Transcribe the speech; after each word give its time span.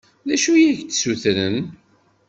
D 0.27 0.29
acu 0.35 0.51
i 0.55 0.65
ak-d-ssutren? 0.69 1.57